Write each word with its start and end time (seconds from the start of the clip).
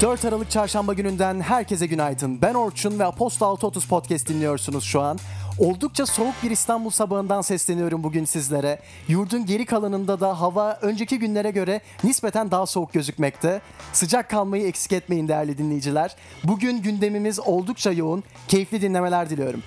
4 0.00 0.24
Aralık 0.24 0.50
Çarşamba 0.50 0.92
gününden 0.92 1.40
herkese 1.40 1.86
günaydın. 1.86 2.42
Ben 2.42 2.54
Orçun 2.54 2.98
ve 2.98 3.04
Aposta 3.04 3.46
630 3.46 3.84
Podcast 3.84 4.28
dinliyorsunuz 4.28 4.84
şu 4.84 5.00
an. 5.00 5.18
Oldukça 5.58 6.06
soğuk 6.06 6.34
bir 6.42 6.50
İstanbul 6.50 6.90
sabahından 6.90 7.40
sesleniyorum 7.40 8.04
bugün 8.04 8.24
sizlere. 8.24 8.78
Yurdun 9.08 9.46
geri 9.46 9.66
kalanında 9.66 10.20
da 10.20 10.40
hava 10.40 10.78
önceki 10.82 11.18
günlere 11.18 11.50
göre 11.50 11.80
nispeten 12.04 12.50
daha 12.50 12.66
soğuk 12.66 12.92
gözükmekte. 12.92 13.60
Sıcak 13.92 14.30
kalmayı 14.30 14.66
eksik 14.66 14.92
etmeyin 14.92 15.28
değerli 15.28 15.58
dinleyiciler. 15.58 16.16
Bugün 16.44 16.82
gündemimiz 16.82 17.40
oldukça 17.40 17.92
yoğun. 17.92 18.24
Keyifli 18.48 18.80
dinlemeler 18.80 19.30
diliyorum. 19.30 19.62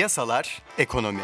Piyasalar, 0.00 0.62
ekonomi. 0.78 1.20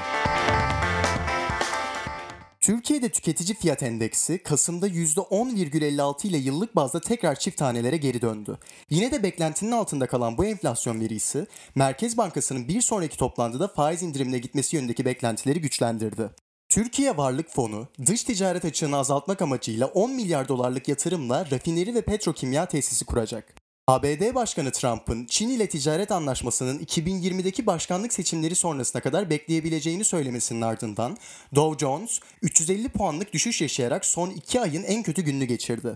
Türkiye'de 2.60 3.09
tüketici 3.09 3.59
fiyat 3.59 3.83
endeksi 3.83 4.42
Kasım'da 4.42 4.88
%10,56 4.88 6.27
ile 6.27 6.37
yıllık 6.37 6.77
bazda 6.77 7.00
tekrar 7.00 7.34
çift 7.34 7.59
tanelere 7.59 7.97
geri 7.97 8.23
döndü. 8.23 8.59
Yine 8.91 9.12
de 9.12 9.23
beklentinin 9.23 9.73
altında 9.73 10.06
kalan 10.06 10.38
bu 10.38 10.45
enflasyon 10.45 11.00
verisi 11.00 11.47
Merkez 11.74 12.16
Bankası'nın 12.16 12.69
bir 12.69 12.80
sonraki 12.80 13.19
toplantıda 13.19 13.69
faiz 13.69 14.02
indirimine 14.02 14.38
gitmesi 14.38 14.77
yönündeki 14.77 15.05
beklentileri 15.05 15.61
güçlendirdi. 15.61 16.30
Türkiye 16.69 17.16
Varlık 17.16 17.50
Fonu, 17.50 17.88
dış 18.06 18.24
ticaret 18.24 18.64
açığını 18.64 18.97
azaltmak 18.97 19.42
amacıyla 19.42 19.86
10 19.86 20.11
milyar 20.11 20.48
dolarlık 20.48 20.88
yatırımla 20.88 21.50
rafineri 21.50 21.95
ve 21.95 22.02
petrokimya 22.02 22.66
tesisi 22.66 23.05
kuracak. 23.05 23.66
ABD 23.88 24.34
Başkanı 24.34 24.72
Trump'ın 24.72 25.26
Çin 25.26 25.48
ile 25.48 25.68
ticaret 25.68 26.12
anlaşmasının 26.12 26.78
2020'deki 26.78 27.66
başkanlık 27.66 28.12
seçimleri 28.12 28.54
sonrasına 28.54 29.02
kadar 29.02 29.30
bekleyebileceğini 29.30 30.04
söylemesinin 30.04 30.60
ardından 30.60 31.16
Dow 31.54 31.86
Jones 31.86 32.20
350 32.42 32.88
puanlık 32.88 33.33
düşüş 33.33 33.61
yaşayarak 33.61 34.05
son 34.05 34.30
2 34.30 34.61
ayın 34.61 34.83
en 34.83 35.02
kötü 35.02 35.22
gününü 35.22 35.44
geçirdi. 35.44 35.94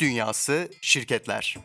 Dünyası 0.00 0.68
şirketler. 0.80 1.56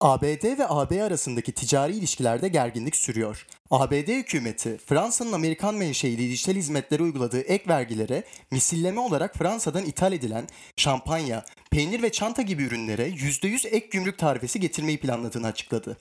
ABD 0.00 0.58
ve 0.58 0.68
AB 0.68 1.02
arasındaki 1.02 1.52
ticari 1.52 1.92
ilişkilerde 1.92 2.48
gerginlik 2.48 2.96
sürüyor. 2.96 3.46
ABD 3.70 4.08
hükümeti 4.08 4.78
Fransa'nın 4.86 5.32
Amerikan 5.32 5.74
menşeili 5.74 6.30
dijital 6.30 6.54
hizmetlere 6.54 7.02
uyguladığı 7.02 7.40
ek 7.40 7.64
vergilere 7.68 8.24
misilleme 8.50 9.00
olarak 9.00 9.36
Fransa'dan 9.36 9.84
ithal 9.84 10.12
edilen 10.12 10.46
şampanya, 10.76 11.44
peynir 11.70 12.02
ve 12.02 12.12
çanta 12.12 12.42
gibi 12.42 12.62
ürünlere 12.62 13.08
%100 13.08 13.68
ek 13.68 13.86
gümrük 13.90 14.18
tarifesi 14.18 14.60
getirmeyi 14.60 15.00
planladığını 15.00 15.46
açıkladı. 15.46 15.96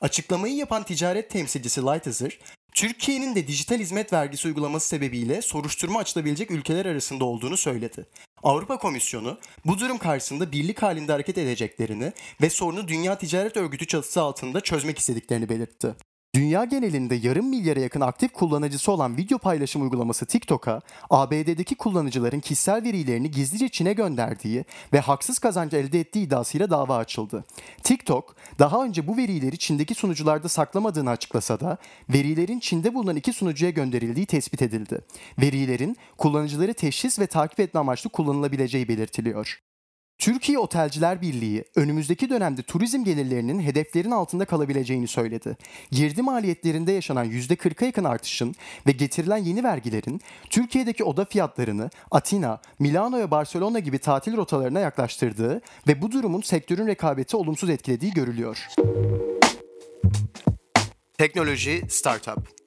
Açıklamayı 0.00 0.54
yapan 0.54 0.82
ticaret 0.82 1.30
temsilcisi 1.30 1.82
Lighthizer, 1.82 2.38
Türkiye'nin 2.74 3.34
de 3.34 3.46
dijital 3.46 3.78
hizmet 3.78 4.12
vergisi 4.12 4.48
uygulaması 4.48 4.88
sebebiyle 4.88 5.42
soruşturma 5.42 5.98
açılabilecek 5.98 6.50
ülkeler 6.50 6.86
arasında 6.86 7.24
olduğunu 7.24 7.56
söyledi. 7.56 8.06
Avrupa 8.42 8.78
Komisyonu 8.78 9.38
bu 9.64 9.78
durum 9.78 9.98
karşısında 9.98 10.52
birlik 10.52 10.82
halinde 10.82 11.12
hareket 11.12 11.38
edeceklerini 11.38 12.12
ve 12.42 12.50
sorunu 12.50 12.88
Dünya 12.88 13.18
Ticaret 13.18 13.56
Örgütü 13.56 13.86
çatısı 13.86 14.22
altında 14.22 14.60
çözmek 14.60 14.98
istediklerini 14.98 15.48
belirtti. 15.48 15.94
Dünya 16.34 16.64
genelinde 16.64 17.14
yarım 17.14 17.48
milyara 17.48 17.80
yakın 17.80 18.00
aktif 18.00 18.32
kullanıcısı 18.32 18.92
olan 18.92 19.16
video 19.16 19.38
paylaşım 19.38 19.82
uygulaması 19.82 20.26
TikTok'a 20.26 20.80
ABD'deki 21.10 21.74
kullanıcıların 21.74 22.40
kişisel 22.40 22.82
verilerini 22.84 23.30
gizlice 23.30 23.68
Çin'e 23.68 23.92
gönderdiği 23.92 24.64
ve 24.92 25.00
haksız 25.00 25.38
kazanç 25.38 25.74
elde 25.74 26.00
ettiği 26.00 26.26
iddiasıyla 26.26 26.70
dava 26.70 26.96
açıldı. 26.96 27.44
TikTok 27.82 28.36
daha 28.58 28.84
önce 28.84 29.06
bu 29.06 29.16
verileri 29.16 29.58
Çin'deki 29.58 29.94
sunucularda 29.94 30.48
saklamadığını 30.48 31.10
açıklasa 31.10 31.60
da 31.60 31.78
verilerin 32.08 32.60
Çin'de 32.60 32.94
bulunan 32.94 33.16
iki 33.16 33.32
sunucuya 33.32 33.70
gönderildiği 33.70 34.26
tespit 34.26 34.62
edildi. 34.62 35.00
Verilerin 35.38 35.96
kullanıcıları 36.18 36.74
teşhis 36.74 37.18
ve 37.18 37.26
takip 37.26 37.60
etme 37.60 37.80
amaçlı 37.80 38.10
kullanılabileceği 38.10 38.88
belirtiliyor. 38.88 39.60
Türkiye 40.18 40.58
Otelciler 40.58 41.22
Birliği 41.22 41.64
önümüzdeki 41.76 42.30
dönemde 42.30 42.62
turizm 42.62 43.04
gelirlerinin 43.04 43.60
hedeflerin 43.60 44.10
altında 44.10 44.44
kalabileceğini 44.44 45.08
söyledi. 45.08 45.56
Girdi 45.90 46.22
maliyetlerinde 46.22 46.92
yaşanan 46.92 47.26
%40'a 47.26 47.86
yakın 47.86 48.04
artışın 48.04 48.54
ve 48.86 48.92
getirilen 48.92 49.36
yeni 49.36 49.64
vergilerin 49.64 50.20
Türkiye'deki 50.50 51.04
oda 51.04 51.24
fiyatlarını 51.24 51.90
Atina, 52.10 52.60
Milano 52.78 53.18
ve 53.18 53.30
Barcelona 53.30 53.78
gibi 53.78 53.98
tatil 53.98 54.36
rotalarına 54.36 54.80
yaklaştırdığı 54.80 55.60
ve 55.88 56.02
bu 56.02 56.12
durumun 56.12 56.40
sektörün 56.40 56.86
rekabeti 56.86 57.36
olumsuz 57.36 57.70
etkilediği 57.70 58.12
görülüyor. 58.12 58.66
Teknoloji 61.18 61.82
Startup 61.88 62.63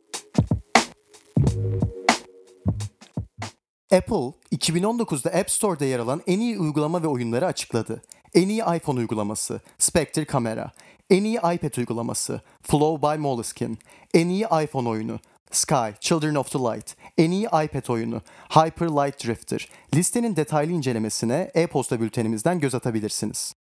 Apple, 3.92 4.34
2019'da 4.52 5.30
App 5.30 5.52
Store'da 5.52 5.86
yer 5.86 6.00
alan 6.00 6.22
en 6.28 6.40
iyi 6.40 6.60
uygulama 6.60 7.04
ve 7.04 7.08
oyunları 7.08 7.46
açıkladı. 7.46 8.02
En 8.34 8.50
iyi 8.50 8.62
iPhone 8.62 9.00
uygulaması, 9.00 9.62
Spectre 9.78 10.26
Kamera. 10.26 10.72
En 11.10 11.24
iyi 11.24 11.38
iPad 11.38 11.78
uygulaması, 11.78 12.42
Flow 12.62 13.02
by 13.02 13.18
Moleskine. 13.22 13.76
En 14.14 14.30
iyi 14.30 14.46
iPhone 14.64 14.90
oyunu, 14.90 15.20
Sky, 15.52 15.92
Children 16.00 16.36
of 16.36 16.52
the 16.52 16.60
Light. 16.60 16.96
En 17.18 17.32
iyi 17.32 17.46
iPad 17.46 17.88
oyunu, 17.90 18.22
Hyper 18.50 18.88
Light 18.88 19.26
Drifter. 19.26 19.70
Listenin 19.96 20.36
detaylı 20.36 20.72
incelemesine 20.72 21.52
e-posta 21.56 22.02
bültenimizden 22.02 22.60
göz 22.60 22.76
atabilirsiniz. 22.76 23.54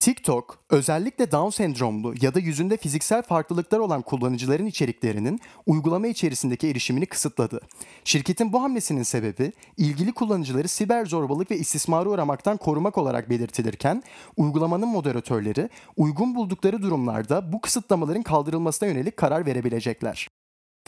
TikTok, 0.00 0.58
özellikle 0.70 1.32
Down 1.32 1.50
sendromlu 1.50 2.14
ya 2.20 2.34
da 2.34 2.38
yüzünde 2.38 2.76
fiziksel 2.76 3.22
farklılıklar 3.22 3.78
olan 3.78 4.02
kullanıcıların 4.02 4.66
içeriklerinin 4.66 5.40
uygulama 5.66 6.06
içerisindeki 6.06 6.68
erişimini 6.68 7.06
kısıtladı. 7.06 7.60
Şirketin 8.04 8.52
bu 8.52 8.62
hamlesinin 8.62 9.02
sebebi 9.02 9.52
ilgili 9.76 10.12
kullanıcıları 10.12 10.68
siber 10.68 11.06
zorbalık 11.06 11.50
ve 11.50 11.56
istismara 11.56 12.08
uğramaktan 12.08 12.56
korumak 12.56 12.98
olarak 12.98 13.30
belirtilirken, 13.30 14.02
uygulamanın 14.36 14.88
moderatörleri 14.88 15.68
uygun 15.96 16.34
buldukları 16.34 16.82
durumlarda 16.82 17.52
bu 17.52 17.60
kısıtlamaların 17.60 18.22
kaldırılmasına 18.22 18.88
yönelik 18.88 19.16
karar 19.16 19.46
verebilecekler. 19.46 20.28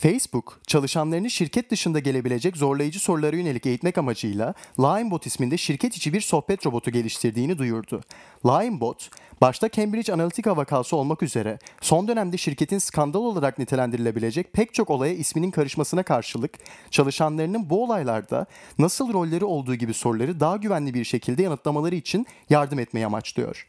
Facebook, 0.00 0.60
çalışanlarını 0.66 1.30
şirket 1.30 1.70
dışında 1.70 1.98
gelebilecek 1.98 2.56
zorlayıcı 2.56 3.00
sorulara 3.00 3.36
yönelik 3.36 3.66
eğitmek 3.66 3.98
amacıyla 3.98 4.54
Linebot 4.78 5.26
isminde 5.26 5.56
şirket 5.56 5.96
içi 5.96 6.12
bir 6.12 6.20
sohbet 6.20 6.66
robotu 6.66 6.90
geliştirdiğini 6.90 7.58
duyurdu. 7.58 8.00
Linebot, 8.46 9.10
başta 9.40 9.70
Cambridge 9.70 10.12
Analytica 10.12 10.56
vakası 10.56 10.96
olmak 10.96 11.22
üzere 11.22 11.58
son 11.80 12.08
dönemde 12.08 12.36
şirketin 12.36 12.78
skandal 12.78 13.20
olarak 13.20 13.58
nitelendirilebilecek 13.58 14.52
pek 14.52 14.74
çok 14.74 14.90
olaya 14.90 15.14
isminin 15.14 15.50
karışmasına 15.50 16.02
karşılık 16.02 16.52
çalışanlarının 16.90 17.70
bu 17.70 17.84
olaylarda 17.84 18.46
nasıl 18.78 19.12
rolleri 19.12 19.44
olduğu 19.44 19.74
gibi 19.74 19.94
soruları 19.94 20.40
daha 20.40 20.56
güvenli 20.56 20.94
bir 20.94 21.04
şekilde 21.04 21.42
yanıtlamaları 21.42 21.94
için 21.94 22.26
yardım 22.50 22.78
etmeyi 22.78 23.06
amaçlıyor. 23.06 23.66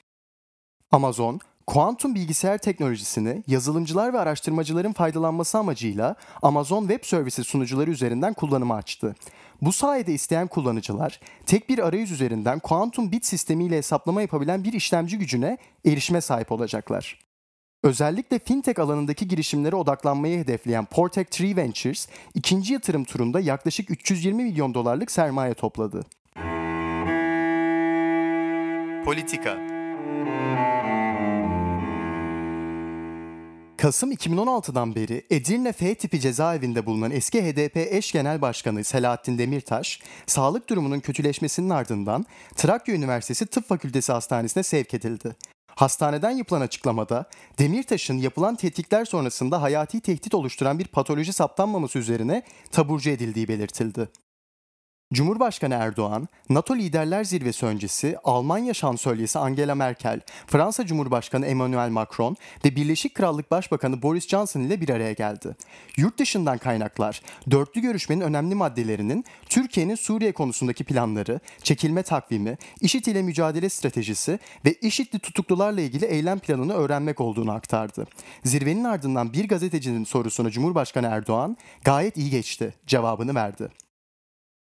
Amazon, 0.91 1.39
Kuantum 1.69 2.15
bilgisayar 2.15 2.57
teknolojisini 2.57 3.43
yazılımcılar 3.47 4.13
ve 4.13 4.19
araştırmacıların 4.19 4.93
faydalanması 4.93 5.57
amacıyla 5.57 6.15
Amazon 6.41 6.87
Web 6.87 7.03
Services 7.03 7.47
sunucuları 7.47 7.91
üzerinden 7.91 8.33
kullanıma 8.33 8.75
açtı. 8.75 9.15
Bu 9.61 9.71
sayede 9.71 10.13
isteyen 10.13 10.47
kullanıcılar 10.47 11.19
tek 11.45 11.69
bir 11.69 11.79
arayüz 11.79 12.11
üzerinden 12.11 12.59
kuantum 12.59 13.11
bit 13.11 13.25
sistemiyle 13.25 13.77
hesaplama 13.77 14.21
yapabilen 14.21 14.63
bir 14.63 14.73
işlemci 14.73 15.17
gücüne 15.17 15.57
erişime 15.85 16.21
sahip 16.21 16.51
olacaklar. 16.51 17.19
Özellikle 17.83 18.39
fintech 18.39 18.79
alanındaki 18.79 19.27
girişimlere 19.27 19.75
odaklanmayı 19.75 20.39
hedefleyen 20.39 20.85
Portec 20.85 21.45
3 21.45 21.57
Ventures, 21.57 22.07
ikinci 22.33 22.73
yatırım 22.73 23.03
turunda 23.03 23.39
yaklaşık 23.39 23.91
320 23.91 24.43
milyon 24.43 24.73
dolarlık 24.73 25.11
sermaye 25.11 25.53
topladı. 25.53 26.05
Politika 29.05 29.79
Kasım 33.81 34.11
2016'dan 34.11 34.95
beri 34.95 35.25
Edirne 35.29 35.71
F 35.73 35.95
tipi 35.95 36.19
cezaevinde 36.19 36.85
bulunan 36.85 37.11
eski 37.11 37.43
HDP 37.43 37.77
eş 37.77 38.11
genel 38.11 38.41
başkanı 38.41 38.83
Selahattin 38.83 39.37
Demirtaş, 39.37 39.99
sağlık 40.25 40.69
durumunun 40.69 40.99
kötüleşmesinin 40.99 41.69
ardından 41.69 42.25
Trakya 42.55 42.95
Üniversitesi 42.95 43.45
Tıp 43.45 43.67
Fakültesi 43.67 44.11
Hastanesi'ne 44.11 44.63
sevk 44.63 44.93
edildi. 44.93 45.35
Hastaneden 45.75 46.31
yapılan 46.31 46.61
açıklamada 46.61 47.29
Demirtaş'ın 47.59 48.17
yapılan 48.17 48.55
tetkikler 48.55 49.05
sonrasında 49.05 49.61
hayati 49.61 50.01
tehdit 50.01 50.33
oluşturan 50.33 50.79
bir 50.79 50.87
patoloji 50.87 51.33
saptanmaması 51.33 51.99
üzerine 51.99 52.43
taburcu 52.71 53.09
edildiği 53.09 53.47
belirtildi. 53.47 54.09
Cumhurbaşkanı 55.13 55.73
Erdoğan, 55.73 56.27
NATO 56.49 56.75
Liderler 56.75 57.23
Zirvesi 57.23 57.65
öncesi 57.65 58.17
Almanya 58.23 58.73
Şansölyesi 58.73 59.39
Angela 59.39 59.75
Merkel, 59.75 60.19
Fransa 60.47 60.85
Cumhurbaşkanı 60.85 61.45
Emmanuel 61.45 61.89
Macron 61.89 62.37
ve 62.65 62.75
Birleşik 62.75 63.15
Krallık 63.15 63.51
Başbakanı 63.51 64.01
Boris 64.01 64.27
Johnson 64.27 64.61
ile 64.61 64.81
bir 64.81 64.89
araya 64.89 65.13
geldi. 65.13 65.55
Yurt 65.97 66.19
dışından 66.19 66.57
kaynaklar, 66.57 67.21
dörtlü 67.51 67.81
görüşmenin 67.81 68.21
önemli 68.21 68.55
maddelerinin 68.55 69.25
Türkiye'nin 69.49 69.95
Suriye 69.95 70.31
konusundaki 70.31 70.83
planları, 70.83 71.39
çekilme 71.63 72.03
takvimi, 72.03 72.57
IŞİD 72.81 73.05
ile 73.05 73.21
mücadele 73.21 73.69
stratejisi 73.69 74.39
ve 74.65 74.73
IŞİD'li 74.73 75.19
tutuklularla 75.19 75.81
ilgili 75.81 76.05
eylem 76.05 76.39
planını 76.39 76.73
öğrenmek 76.73 77.21
olduğunu 77.21 77.51
aktardı. 77.51 78.07
Zirvenin 78.43 78.83
ardından 78.83 79.33
bir 79.33 79.47
gazetecinin 79.47 80.03
sorusuna 80.03 80.49
Cumhurbaşkanı 80.49 81.07
Erdoğan, 81.07 81.57
gayet 81.83 82.17
iyi 82.17 82.29
geçti 82.29 82.73
cevabını 82.87 83.35
verdi. 83.35 83.69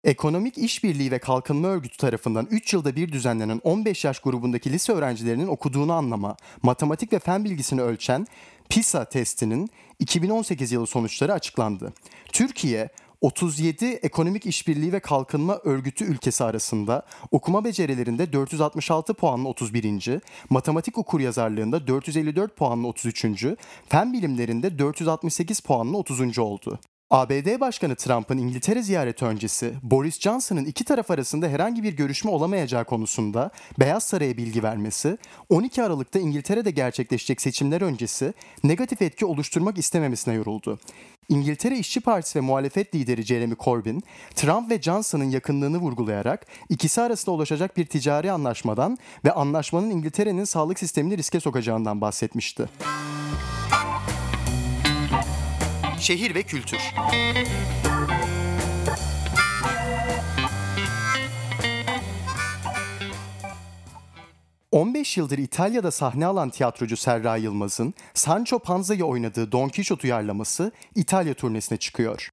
Ekonomik 0.05 0.59
İşbirliği 0.59 1.11
ve 1.11 1.19
Kalkınma 1.19 1.69
Örgütü 1.69 1.97
tarafından 1.97 2.47
3 2.51 2.73
yılda 2.73 2.97
bir 2.97 3.13
düzenlenen 3.13 3.61
15 3.65 4.05
yaş 4.05 4.19
grubundaki 4.19 4.73
lise 4.73 4.93
öğrencilerinin 4.93 5.47
okuduğunu 5.47 5.93
anlama, 5.93 6.37
matematik 6.63 7.13
ve 7.13 7.19
fen 7.19 7.45
bilgisini 7.45 7.83
ölçen 7.83 8.27
PISA 8.69 9.05
testinin 9.05 9.71
2018 9.99 10.73
yılı 10.73 10.87
sonuçları 10.87 11.33
açıklandı. 11.33 11.93
Türkiye 12.33 12.89
37 13.21 13.87
Ekonomik 13.87 14.47
İşbirliği 14.47 14.93
ve 14.93 15.01
Kalkınma 15.01 15.59
Örgütü 15.65 16.05
ülkesi 16.05 16.45
arasında 16.45 17.03
okuma 17.31 17.65
becerilerinde 17.65 18.33
466 18.33 19.15
puanlı 19.15 19.49
31. 19.49 20.21
Matematik 20.51 20.99
okuryazarlığında 20.99 21.87
454 21.87 22.57
puanlı 22.57 22.87
33. 22.87 23.25
Fen 23.89 24.13
bilimlerinde 24.13 24.79
468 24.79 25.61
puanlı 25.61 25.97
30. 25.97 26.39
oldu. 26.39 26.79
ABD 27.13 27.61
Başkanı 27.61 27.97
Trump'ın 27.97 28.39
İngiltere 28.39 28.83
ziyareti 28.83 29.25
öncesi 29.25 29.75
Boris 29.83 30.21
Johnson'ın 30.21 30.65
iki 30.65 30.85
taraf 30.85 31.11
arasında 31.11 31.49
herhangi 31.49 31.83
bir 31.83 31.93
görüşme 31.93 32.31
olamayacağı 32.31 32.85
konusunda 32.85 33.51
Beyaz 33.81 34.05
Saray'a 34.05 34.37
bilgi 34.37 34.63
vermesi, 34.63 35.19
12 35.49 35.83
Aralık'ta 35.83 36.19
İngiltere'de 36.19 36.71
gerçekleşecek 36.71 37.41
seçimler 37.41 37.81
öncesi 37.81 38.35
negatif 38.65 39.03
etki 39.03 39.27
oluşturmak 39.27 39.79
istememesine 39.79 40.35
yoruldu. 40.35 40.79
İngiltere 41.29 41.79
İşçi 41.79 42.01
Partisi 42.01 42.39
ve 42.39 42.41
muhalefet 42.41 42.95
lideri 42.95 43.23
Jeremy 43.23 43.55
Corbyn, 43.65 44.03
Trump 44.35 44.71
ve 44.71 44.83
Johnson'ın 44.83 45.31
yakınlığını 45.31 45.79
vurgulayarak 45.79 46.47
ikisi 46.69 47.01
arasında 47.01 47.35
ulaşacak 47.35 47.77
bir 47.77 47.87
ticari 47.87 48.33
anlaşmadan 48.33 48.99
ve 49.25 49.33
anlaşmanın 49.33 49.91
İngiltere'nin 49.91 50.45
sağlık 50.45 50.79
sistemini 50.79 51.19
riske 51.19 51.41
sokacağından 51.41 52.01
bahsetmişti. 52.01 52.69
Şehir 56.03 56.35
ve 56.35 56.43
kültür. 56.43 56.79
...15 64.73 65.21
yıldır 65.21 65.39
İtalya'da 65.39 65.91
sahne 65.91 66.27
alan 66.27 66.51
tiyatrocu 66.51 66.97
Serra 66.97 67.37
Yılmaz'ın... 67.37 67.95
...Sancho 68.15 68.59
Panza'yı 68.59 69.05
oynadığı 69.05 69.53
Don 69.53 69.69
Quixote 69.69 70.07
uyarlaması... 70.09 70.73
...İtalya 70.95 71.35
turnesine 71.35 71.79
çıkıyor. 71.79 72.31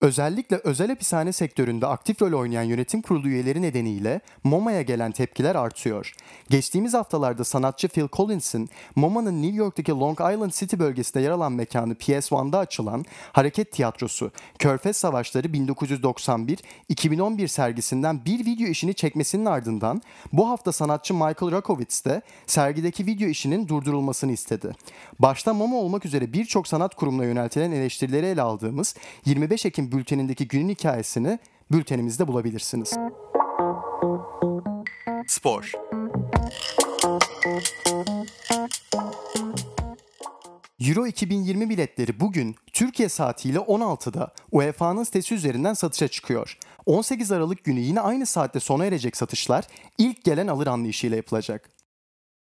Özellikle 0.00 0.56
özel 0.56 0.88
hapishane 0.88 1.32
sektöründe 1.32 1.86
aktif 1.86 2.22
rol 2.22 2.40
oynayan 2.40 2.62
yönetim 2.62 3.02
kurulu 3.02 3.28
üyeleri 3.28 3.62
nedeniyle 3.62 4.20
MoMA'ya 4.44 4.82
gelen 4.82 5.12
tepkiler 5.12 5.54
artıyor. 5.54 6.12
Geçtiğimiz 6.50 6.94
haftalarda 6.94 7.44
sanatçı 7.44 7.88
Phil 7.88 8.08
Collins'in 8.12 8.70
MoMA'nın 8.96 9.42
New 9.42 9.56
York'taki 9.56 9.92
Long 9.92 10.20
Island 10.20 10.50
City 10.50 10.78
bölgesinde 10.78 11.22
yer 11.22 11.30
alan 11.30 11.52
mekanı 11.52 11.92
PS1'da 11.92 12.58
açılan 12.58 13.04
Hareket 13.32 13.72
Tiyatrosu 13.72 14.30
Körfez 14.58 14.96
Savaşları 14.96 15.48
1991-2011 15.48 17.48
sergisinden 17.48 18.24
bir 18.24 18.46
video 18.46 18.66
işini 18.66 18.94
çekmesinin 18.94 19.44
ardından 19.44 20.02
bu 20.32 20.48
hafta 20.48 20.72
sanatçı 20.72 21.14
Michael 21.14 21.52
Rakowitz 21.52 22.04
de 22.04 22.22
sergideki 22.46 23.06
video 23.06 23.28
işinin 23.28 23.68
durdurulmasını 23.68 24.32
istedi. 24.32 24.72
Başta 25.18 25.54
MoMA 25.54 25.76
olmak 25.76 26.04
üzere 26.04 26.32
birçok 26.32 26.68
sanat 26.68 26.94
kurumuna 26.94 27.24
yöneltilen 27.24 27.72
eleştirileri 27.72 28.26
ele 28.26 28.42
aldığımız 28.42 28.94
25 29.26 29.66
Ekim 29.66 29.83
bültenindeki 29.92 30.48
günün 30.48 30.68
hikayesini 30.68 31.38
bültenimizde 31.72 32.28
bulabilirsiniz. 32.28 32.94
Spor 35.26 35.72
Euro 40.80 41.06
2020 41.06 41.70
biletleri 41.70 42.20
bugün 42.20 42.56
Türkiye 42.72 43.08
saatiyle 43.08 43.58
16'da 43.58 44.34
UEFA'nın 44.52 45.04
sitesi 45.04 45.34
üzerinden 45.34 45.74
satışa 45.74 46.08
çıkıyor. 46.08 46.58
18 46.86 47.32
Aralık 47.32 47.64
günü 47.64 47.80
yine 47.80 48.00
aynı 48.00 48.26
saatte 48.26 48.60
sona 48.60 48.84
erecek 48.84 49.16
satışlar 49.16 49.64
ilk 49.98 50.24
gelen 50.24 50.46
alır 50.46 50.66
anlayışıyla 50.66 51.16
yapılacak. 51.16 51.73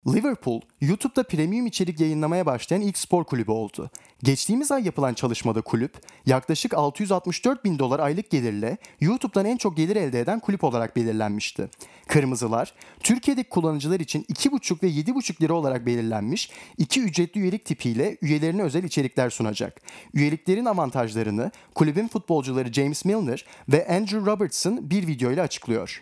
Liverpool, 0.07 0.61
YouTube'da 0.81 1.23
premium 1.23 1.65
içerik 1.65 1.99
yayınlamaya 1.99 2.45
başlayan 2.45 2.81
ilk 2.81 2.97
spor 2.97 3.23
kulübü 3.23 3.51
oldu. 3.51 3.89
Geçtiğimiz 4.23 4.71
ay 4.71 4.85
yapılan 4.85 5.13
çalışmada 5.13 5.61
kulüp, 5.61 5.93
yaklaşık 6.25 6.73
664 6.73 7.65
bin 7.65 7.79
dolar 7.79 7.99
aylık 7.99 8.29
gelirle 8.29 8.77
YouTube'dan 9.01 9.45
en 9.45 9.57
çok 9.57 9.77
gelir 9.77 9.95
elde 9.95 10.19
eden 10.19 10.39
kulüp 10.39 10.63
olarak 10.63 10.95
belirlenmişti. 10.95 11.69
Kırmızılar, 12.07 12.73
Türkiye'deki 12.99 13.49
kullanıcılar 13.49 13.99
için 13.99 14.23
2,5 14.23 14.83
ve 14.83 14.87
7,5 14.87 15.41
lira 15.41 15.53
olarak 15.53 15.85
belirlenmiş 15.85 16.51
iki 16.77 17.01
ücretli 17.01 17.39
üyelik 17.39 17.65
tipiyle 17.65 18.17
üyelerine 18.21 18.63
özel 18.63 18.83
içerikler 18.83 19.29
sunacak. 19.29 19.81
Üyeliklerin 20.13 20.65
avantajlarını 20.65 21.51
kulübün 21.75 22.07
futbolcuları 22.07 22.73
James 22.73 23.05
Milner 23.05 23.45
ve 23.69 23.87
Andrew 23.87 24.31
Robertson 24.31 24.89
bir 24.89 25.07
videoyla 25.07 25.43
açıklıyor. 25.43 26.01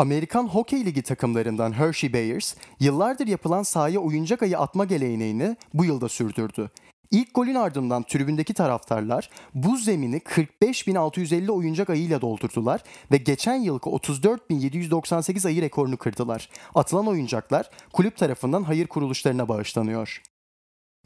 Amerikan 0.00 0.48
Hokey 0.48 0.84
Ligi 0.84 1.02
takımlarından 1.02 1.72
Hershey 1.72 2.12
Bears, 2.12 2.54
yıllardır 2.80 3.26
yapılan 3.26 3.62
sahaya 3.62 4.00
oyuncak 4.00 4.42
ayı 4.42 4.58
atma 4.58 4.84
geleneğini 4.84 5.56
bu 5.74 5.84
yılda 5.84 6.08
sürdürdü. 6.08 6.70
İlk 7.10 7.34
golün 7.34 7.54
ardından 7.54 8.02
tribündeki 8.02 8.54
taraftarlar 8.54 9.30
buz 9.54 9.84
zemini 9.84 10.16
45.650 10.16 11.50
oyuncak 11.50 11.90
ayıyla 11.90 12.20
doldurdular 12.20 12.82
ve 13.12 13.16
geçen 13.16 13.54
yılki 13.54 13.90
34.798 13.90 15.46
ayı 15.46 15.62
rekorunu 15.62 15.96
kırdılar. 15.96 16.48
Atılan 16.74 17.06
oyuncaklar 17.06 17.70
kulüp 17.92 18.16
tarafından 18.16 18.62
hayır 18.62 18.86
kuruluşlarına 18.86 19.48
bağışlanıyor. 19.48 20.22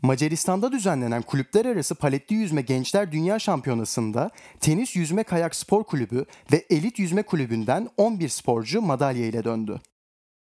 Macaristan'da 0.05 0.73
düzenlenen 0.73 1.23
kulüpler 1.23 1.65
arası 1.65 1.95
paletli 1.95 2.37
yüzme 2.37 2.63
gençler 2.63 3.13
dünya 3.13 3.39
şampiyonasında 3.39 4.31
tenis 4.61 4.97
yüzme 4.97 5.23
kayak 5.23 5.55
spor 5.55 5.85
kulübü 5.85 6.25
ve 6.53 6.65
elit 6.71 6.99
yüzme 6.99 7.23
kulübünden 7.23 7.89
11 7.97 8.29
sporcu 8.29 8.83
madalya 8.83 9.27
ile 9.27 9.45
döndü. 9.45 9.81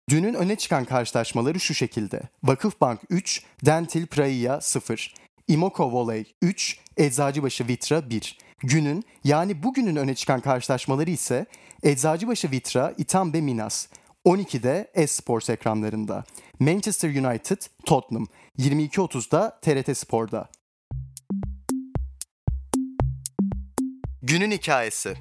Dünün 0.10 0.34
öne 0.34 0.56
çıkan 0.56 0.86
karşılaşmaları 0.86 1.60
şu 1.60 1.74
şekilde. 1.74 2.22
Vakıfbank 2.44 3.00
3, 3.10 3.44
Dentil 3.66 4.08
Praia 4.08 4.62
0, 4.62 5.14
Imoko 5.48 5.92
Volley 5.92 6.26
3, 6.42 6.80
Eczacıbaşı 6.98 7.68
Vitra 7.68 8.10
1. 8.10 8.38
Günün 8.60 9.04
yani 9.24 9.64
bugünün 9.64 9.96
öne 9.96 10.16
çıkan 10.16 10.40
karşılaşmaları 10.40 11.10
ise 11.10 11.46
Eczacıbaşı 11.84 12.52
Vitra, 12.52 12.94
İtambe 12.98 13.42
Minas, 13.42 13.88
12'de 14.26 14.92
Esports 14.94 15.50
ekranlarında. 15.50 16.24
Manchester 16.60 17.10
United, 17.10 17.62
Tottenham. 17.86 18.28
22.30'da 18.60 19.60
TRT 19.62 19.98
Spor'da. 19.98 20.50
Günün 24.22 24.52
hikayesi. 24.52 25.16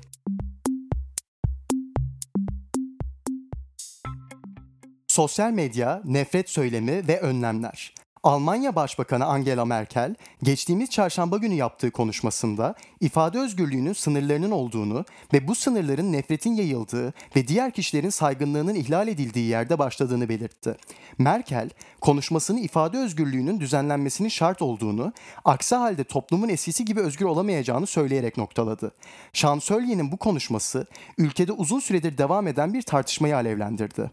Sosyal 5.08 5.50
medya, 5.50 6.02
nefret 6.04 6.50
söylemi 6.50 7.08
ve 7.08 7.20
önlemler. 7.20 7.94
Almanya 8.22 8.76
Başbakanı 8.76 9.24
Angela 9.24 9.64
Merkel, 9.64 10.14
geçtiğimiz 10.42 10.90
çarşamba 10.90 11.36
günü 11.36 11.54
yaptığı 11.54 11.90
konuşmasında 11.90 12.74
ifade 13.00 13.38
özgürlüğünün 13.38 13.92
sınırlarının 13.92 14.50
olduğunu 14.50 15.04
ve 15.32 15.48
bu 15.48 15.54
sınırların 15.54 16.12
nefretin 16.12 16.54
yayıldığı 16.54 17.12
ve 17.36 17.48
diğer 17.48 17.70
kişilerin 17.70 18.10
saygınlığının 18.10 18.74
ihlal 18.74 19.08
edildiği 19.08 19.48
yerde 19.48 19.78
başladığını 19.78 20.28
belirtti. 20.28 20.76
Merkel, 21.18 21.70
konuşmasını 22.00 22.60
ifade 22.60 22.98
özgürlüğünün 22.98 23.60
düzenlenmesinin 23.60 24.28
şart 24.28 24.62
olduğunu, 24.62 25.12
aksi 25.44 25.74
halde 25.74 26.04
toplumun 26.04 26.48
eskisi 26.48 26.84
gibi 26.84 27.00
özgür 27.00 27.26
olamayacağını 27.26 27.86
söyleyerek 27.86 28.36
noktaladı. 28.36 28.90
Şansölyenin 29.32 30.12
bu 30.12 30.16
konuşması, 30.16 30.86
ülkede 31.18 31.52
uzun 31.52 31.80
süredir 31.80 32.18
devam 32.18 32.46
eden 32.46 32.74
bir 32.74 32.82
tartışmayı 32.82 33.36
alevlendirdi. 33.36 34.10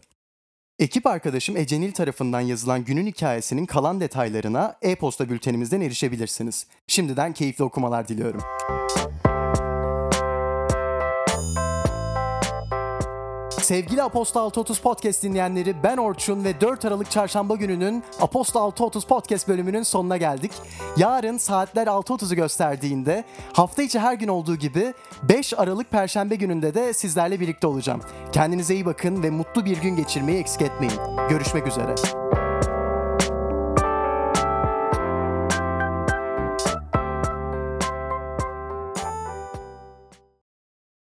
Ekip 0.78 1.06
arkadaşım 1.06 1.56
Ecenil 1.56 1.92
tarafından 1.92 2.40
yazılan 2.40 2.84
günün 2.84 3.06
hikayesinin 3.06 3.66
kalan 3.66 4.00
detaylarına 4.00 4.76
e-posta 4.82 5.28
bültenimizden 5.28 5.80
erişebilirsiniz. 5.80 6.66
Şimdiden 6.86 7.32
keyifli 7.32 7.64
okumalar 7.64 8.08
diliyorum. 8.08 8.40
Sevgili 13.68 14.02
Aposto 14.02 14.40
630 14.40 14.78
Podcast 14.78 15.22
dinleyenleri 15.22 15.82
ben 15.82 15.96
Orçun 15.96 16.44
ve 16.44 16.60
4 16.60 16.84
Aralık 16.84 17.10
Çarşamba 17.10 17.56
gününün 17.56 18.04
Aposto 18.20 18.60
630 18.60 19.04
Podcast 19.04 19.48
bölümünün 19.48 19.82
sonuna 19.82 20.16
geldik. 20.16 20.52
Yarın 20.96 21.38
saatler 21.38 21.86
6.30'u 21.86 22.34
gösterdiğinde 22.34 23.24
hafta 23.52 23.82
içi 23.82 23.98
her 23.98 24.14
gün 24.14 24.28
olduğu 24.28 24.56
gibi 24.56 24.94
5 25.22 25.58
Aralık 25.58 25.90
Perşembe 25.90 26.36
gününde 26.36 26.74
de 26.74 26.92
sizlerle 26.92 27.40
birlikte 27.40 27.66
olacağım. 27.66 28.00
Kendinize 28.32 28.74
iyi 28.74 28.86
bakın 28.86 29.22
ve 29.22 29.30
mutlu 29.30 29.64
bir 29.64 29.76
gün 29.76 29.96
geçirmeyi 29.96 30.38
eksik 30.38 30.62
etmeyin. 30.62 31.00
Görüşmek 31.30 31.66
üzere. 31.66 32.17